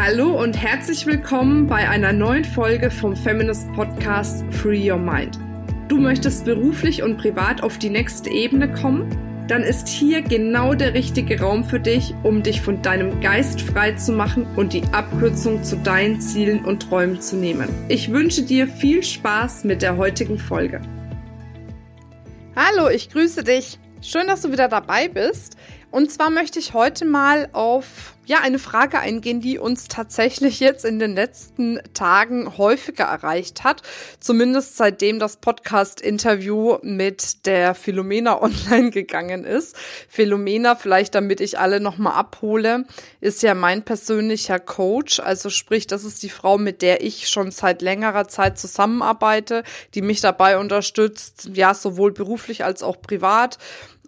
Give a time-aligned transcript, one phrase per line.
[0.00, 5.36] Hallo und herzlich willkommen bei einer neuen Folge vom Feminist Podcast Free Your Mind.
[5.88, 9.10] Du möchtest beruflich und privat auf die nächste Ebene kommen?
[9.48, 13.90] Dann ist hier genau der richtige Raum für dich, um dich von deinem Geist frei
[13.90, 17.68] zu machen und die Abkürzung zu deinen Zielen und Träumen zu nehmen.
[17.88, 20.80] Ich wünsche dir viel Spaß mit der heutigen Folge.
[22.54, 23.80] Hallo, ich grüße dich.
[24.00, 25.56] Schön, dass du wieder dabei bist.
[25.90, 30.84] Und zwar möchte ich heute mal auf ja, eine Frage eingehen, die uns tatsächlich jetzt
[30.84, 33.80] in den letzten Tagen häufiger erreicht hat.
[34.20, 39.76] Zumindest seitdem das Podcast-Interview mit der Philomena online gegangen ist.
[40.10, 42.84] Philomena, vielleicht damit ich alle nochmal abhole,
[43.22, 45.20] ist ja mein persönlicher Coach.
[45.20, 49.62] Also sprich, das ist die Frau, mit der ich schon seit längerer Zeit zusammenarbeite,
[49.94, 53.56] die mich dabei unterstützt, ja, sowohl beruflich als auch privat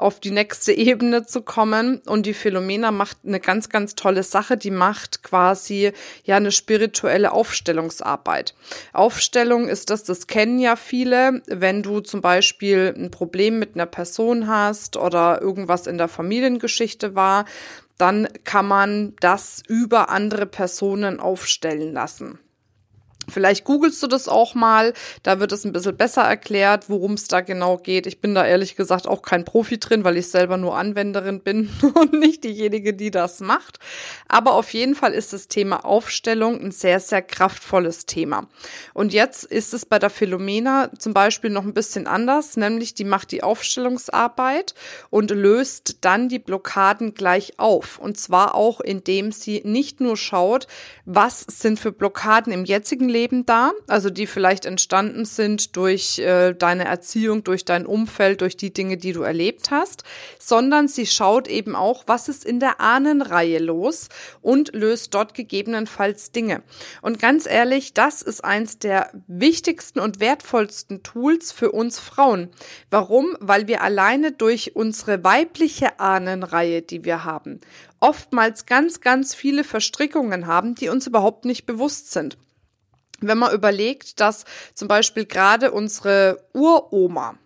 [0.01, 2.01] auf die nächste Ebene zu kommen.
[2.07, 4.57] Und die Philomena macht eine ganz, ganz tolle Sache.
[4.57, 5.93] Die macht quasi
[6.25, 8.55] ja eine spirituelle Aufstellungsarbeit.
[8.93, 11.43] Aufstellung ist das, das kennen ja viele.
[11.47, 17.15] Wenn du zum Beispiel ein Problem mit einer Person hast oder irgendwas in der Familiengeschichte
[17.15, 17.45] war,
[17.99, 22.39] dann kann man das über andere Personen aufstellen lassen.
[23.31, 24.93] Vielleicht googelst du das auch mal,
[25.23, 28.07] da wird es ein bisschen besser erklärt, worum es da genau geht.
[28.07, 31.71] Ich bin da ehrlich gesagt auch kein Profi drin, weil ich selber nur Anwenderin bin
[31.95, 33.79] und nicht diejenige, die das macht.
[34.29, 38.49] Aber auf jeden Fall ist das Thema Aufstellung ein sehr, sehr kraftvolles Thema.
[38.95, 43.05] Und jetzt ist es bei der Philomena zum Beispiel noch ein bisschen anders, nämlich die
[43.05, 44.75] macht die Aufstellungsarbeit
[45.11, 47.99] und löst dann die Blockaden gleich auf.
[47.99, 50.67] Und zwar auch, indem sie nicht nur schaut,
[51.05, 56.18] was sind für Blockaden im jetzigen Leben, Leben da, also die vielleicht entstanden sind durch
[56.18, 60.04] äh, deine Erziehung, durch dein Umfeld, durch die Dinge, die du erlebt hast,
[60.38, 64.09] sondern sie schaut eben auch, was ist in der Ahnenreihe los
[64.41, 66.62] und löst dort gegebenenfalls Dinge.
[67.03, 72.49] Und ganz ehrlich, das ist eins der wichtigsten und wertvollsten Tools für uns Frauen.
[72.91, 73.37] Warum?
[73.41, 77.61] Weil wir alleine durch unsere weibliche Ahnenreihe, die wir haben,
[78.00, 82.39] oftmals ganz, ganz viele Verstrickungen haben, die uns überhaupt nicht bewusst sind
[83.21, 84.45] wenn man überlegt, dass
[84.75, 87.37] zum Beispiel gerade unsere Uroma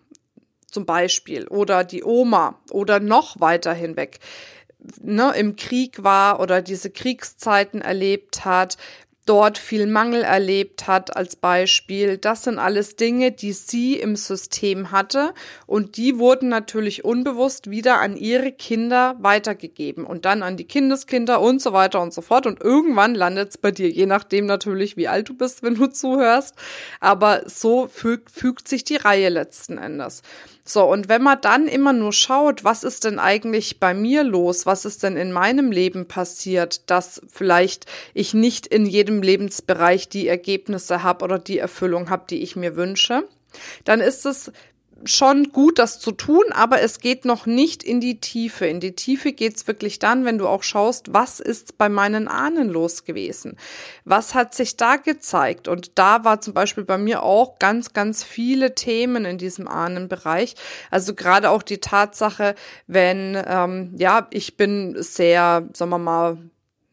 [0.71, 4.19] zum Beispiel oder die Oma oder noch weiter hinweg
[5.01, 8.77] ne, im Krieg war oder diese Kriegszeiten erlebt hat,
[9.25, 12.17] dort viel Mangel erlebt hat als Beispiel.
[12.17, 15.33] Das sind alles Dinge, die sie im System hatte
[15.65, 21.41] und die wurden natürlich unbewusst wieder an ihre Kinder weitergegeben und dann an die Kindeskinder
[21.41, 24.95] und so weiter und so fort und irgendwann landet es bei dir, je nachdem natürlich,
[24.97, 26.55] wie alt du bist, wenn du zuhörst,
[26.99, 30.21] aber so fügt, fügt sich die Reihe letzten Endes.
[30.67, 34.65] So, und wenn man dann immer nur schaut, was ist denn eigentlich bei mir los,
[34.65, 40.27] was ist denn in meinem Leben passiert, dass vielleicht ich nicht in jedem Lebensbereich die
[40.27, 43.27] Ergebnisse habe oder die Erfüllung habe, die ich mir wünsche,
[43.83, 44.51] dann ist es
[45.07, 48.65] schon gut, das zu tun, aber es geht noch nicht in die Tiefe.
[48.65, 52.69] In die Tiefe geht's wirklich dann, wenn du auch schaust, was ist bei meinen Ahnen
[52.69, 53.57] los gewesen?
[54.03, 55.67] Was hat sich da gezeigt?
[55.67, 60.55] Und da war zum Beispiel bei mir auch ganz, ganz viele Themen in diesem Ahnenbereich.
[60.91, 62.55] Also gerade auch die Tatsache,
[62.87, 66.37] wenn, ähm, ja, ich bin sehr, sagen wir mal,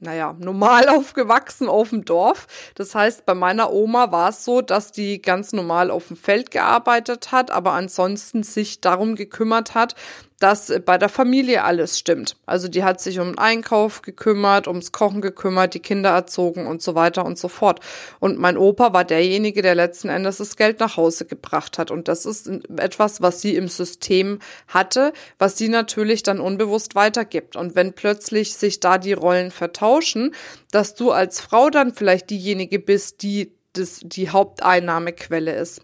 [0.03, 2.47] naja, normal aufgewachsen auf dem Dorf.
[2.75, 6.51] Das heißt, bei meiner Oma war es so, dass die ganz normal auf dem Feld
[6.51, 9.95] gearbeitet hat, aber ansonsten sich darum gekümmert hat,
[10.43, 12.37] dass bei der Familie alles stimmt.
[12.47, 16.83] Also die hat sich um den Einkauf gekümmert, ums Kochen gekümmert, die Kinder erzogen und
[16.83, 17.79] so weiter und so fort.
[18.19, 21.93] Und mein Opa war derjenige, der letzten Endes das Geld nach Hause gebracht hat.
[21.93, 27.55] Und das ist etwas, was sie im System hatte, was sie natürlich dann unbewusst weitergibt.
[27.55, 30.35] Und wenn plötzlich sich da die Rollen vertauschen,
[30.73, 35.83] dass du als Frau dann vielleicht diejenige bist, die das, die Haupteinnahmequelle ist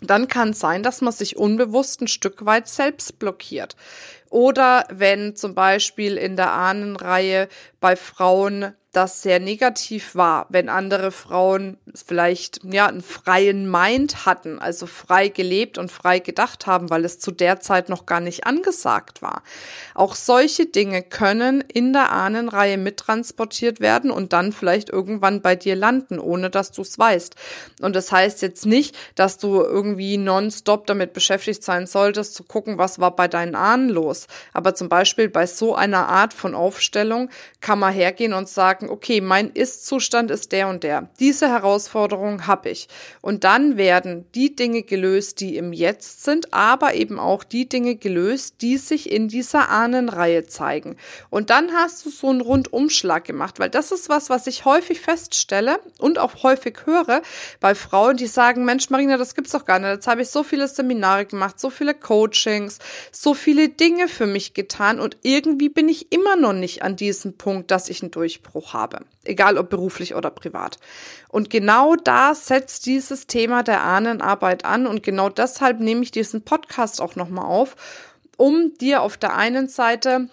[0.00, 3.76] dann kann es sein, dass man sich unbewusst ein Stück weit selbst blockiert.
[4.30, 7.48] Oder wenn zum Beispiel in der Ahnenreihe
[7.80, 14.58] bei Frauen das sehr negativ war, wenn andere Frauen vielleicht ja einen freien Mind hatten,
[14.58, 18.46] also frei gelebt und frei gedacht haben, weil es zu der Zeit noch gar nicht
[18.46, 19.42] angesagt war.
[19.94, 25.76] Auch solche Dinge können in der Ahnenreihe mittransportiert werden und dann vielleicht irgendwann bei dir
[25.76, 27.36] landen, ohne dass du es weißt.
[27.80, 32.76] Und das heißt jetzt nicht, dass du irgendwie nonstop damit beschäftigt sein solltest, zu gucken,
[32.76, 34.30] was war bei deinen Ahnen los ist.
[34.52, 37.30] Aber zum Beispiel bei so einer Art von Aufstellung
[37.60, 41.08] kann man hergehen und sagen, okay, mein Ist-Zustand ist der und der.
[41.18, 42.88] Diese Herausforderung habe ich.
[43.20, 47.96] Und dann werden die Dinge gelöst, die im Jetzt sind, aber eben auch die Dinge
[47.96, 50.96] gelöst, die sich in dieser Ahnenreihe zeigen.
[51.28, 55.00] Und dann hast du so einen Rundumschlag gemacht, weil das ist was, was ich häufig
[55.00, 57.22] feststelle und auch häufig höre
[57.60, 59.90] bei Frauen, die sagen, Mensch, Marina, das gibt's doch gar nicht.
[59.90, 62.78] Jetzt habe ich so viele Seminare gemacht, so viele Coachings,
[63.10, 67.36] so viele Dinge für mich getan und irgendwie bin ich immer noch nicht an diesem
[67.36, 69.00] Punkt, dass ich einen Durchbruch habe.
[69.24, 70.78] Egal ob beruflich oder privat.
[71.28, 76.42] Und genau da setzt dieses Thema der Ahnenarbeit an und genau deshalb nehme ich diesen
[76.42, 77.76] Podcast auch nochmal auf,
[78.36, 80.28] um dir auf der einen Seite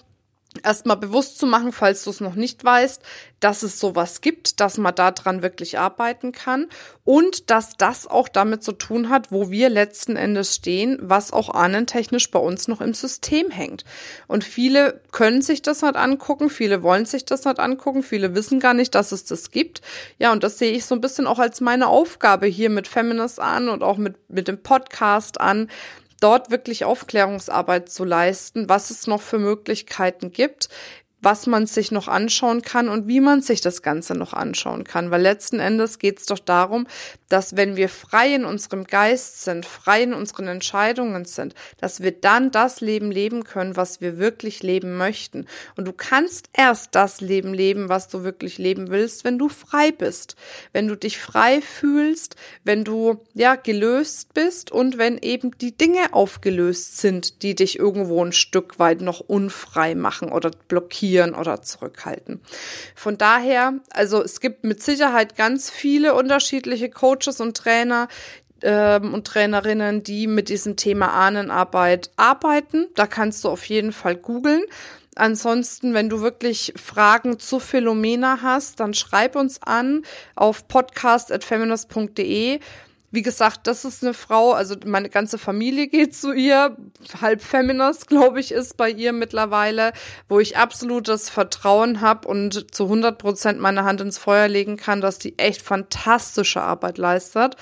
[0.64, 3.02] erstmal bewusst zu machen, falls du es noch nicht weißt,
[3.40, 6.68] dass es sowas gibt, dass man daran wirklich arbeiten kann
[7.04, 11.50] und dass das auch damit zu tun hat, wo wir letzten Endes stehen, was auch
[11.50, 13.84] ahnentechnisch bei uns noch im System hängt.
[14.28, 18.60] Und viele können sich das nicht angucken, viele wollen sich das nicht angucken, viele wissen
[18.60, 19.82] gar nicht, dass es das gibt.
[20.18, 23.40] Ja, und das sehe ich so ein bisschen auch als meine Aufgabe hier mit Feminist
[23.40, 25.70] an und auch mit, mit dem Podcast an,
[26.20, 30.70] dort wirklich Aufklärungsarbeit zu leisten, was es noch für Möglichkeiten gibt,
[31.22, 35.10] was man sich noch anschauen kann und wie man sich das Ganze noch anschauen kann.
[35.10, 36.86] Weil letzten Endes geht es doch darum,
[37.28, 42.12] dass wenn wir frei in unserem Geist sind, frei in unseren Entscheidungen sind, dass wir
[42.12, 45.48] dann das Leben leben können, was wir wirklich leben möchten.
[45.76, 49.92] Und du kannst erst das Leben leben, was du wirklich leben willst, wenn du frei
[49.92, 50.36] bist,
[50.72, 56.14] wenn du dich frei fühlst, wenn du ja gelöst bist und wenn eben die Dinge
[56.14, 61.62] aufgelöst sind, die dich irgendwo ein Stück weit noch unfrei machen oder blockieren blockieren oder
[61.62, 62.42] zurückhalten.
[62.96, 68.08] Von daher, also es gibt mit Sicherheit ganz viele unterschiedliche Coaches und Trainer,
[68.64, 72.88] ähm, und Trainerinnen, die mit diesem Thema Ahnenarbeit arbeiten.
[72.96, 74.64] Da kannst du auf jeden Fall googeln.
[75.16, 80.04] Ansonsten, wenn du wirklich Fragen zu Philomena hast, dann schreib uns an
[80.36, 82.60] auf podcast.feminist.de.
[83.10, 86.76] Wie gesagt, das ist eine Frau, also meine ganze Familie geht zu ihr,
[87.22, 89.94] halb Feminist, glaube ich, ist bei ihr mittlerweile,
[90.28, 95.00] wo ich absolutes Vertrauen habe und zu 100 Prozent meine Hand ins Feuer legen kann,
[95.00, 97.56] dass die echt fantastische Arbeit leistet.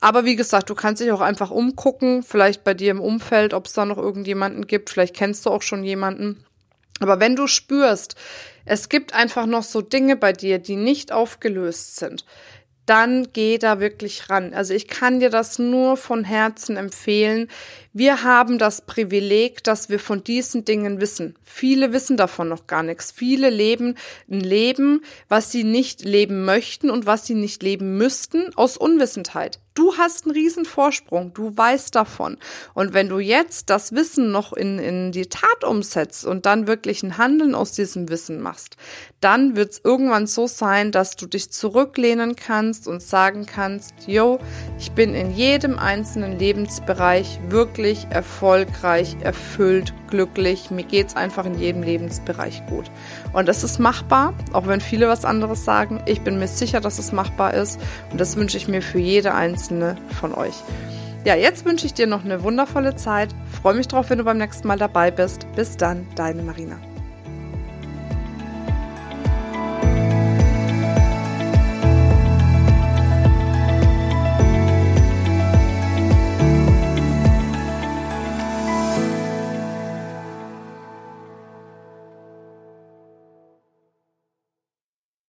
[0.00, 3.66] Aber wie gesagt, du kannst dich auch einfach umgucken, vielleicht bei dir im Umfeld, ob
[3.66, 6.44] es da noch irgendjemanden gibt, vielleicht kennst du auch schon jemanden.
[7.00, 8.14] Aber wenn du spürst,
[8.64, 12.24] es gibt einfach noch so Dinge bei dir, die nicht aufgelöst sind,
[12.86, 14.54] dann geh da wirklich ran.
[14.54, 17.48] Also ich kann dir das nur von Herzen empfehlen.
[17.92, 21.36] Wir haben das Privileg, dass wir von diesen Dingen wissen.
[21.42, 23.10] Viele wissen davon noch gar nichts.
[23.10, 23.96] Viele leben
[24.30, 29.58] ein Leben, was sie nicht leben möchten und was sie nicht leben müssten, aus Unwissendheit.
[29.76, 32.38] Du hast einen riesen Vorsprung, du weißt davon.
[32.72, 37.02] Und wenn du jetzt das Wissen noch in, in die Tat umsetzt und dann wirklich
[37.02, 38.78] ein Handeln aus diesem Wissen machst,
[39.20, 44.38] dann wird es irgendwann so sein, dass du dich zurücklehnen kannst und sagen kannst, yo,
[44.78, 50.70] ich bin in jedem einzelnen Lebensbereich wirklich erfolgreich, erfüllt, glücklich.
[50.70, 52.86] Mir geht's einfach in jedem Lebensbereich gut.
[53.36, 56.00] Und das ist machbar, auch wenn viele was anderes sagen.
[56.06, 57.78] Ich bin mir sicher, dass es machbar ist.
[58.10, 60.54] Und das wünsche ich mir für jede einzelne von euch.
[61.26, 63.28] Ja, jetzt wünsche ich dir noch eine wundervolle Zeit.
[63.60, 65.46] Freue mich drauf, wenn du beim nächsten Mal dabei bist.
[65.54, 66.78] Bis dann, deine Marina.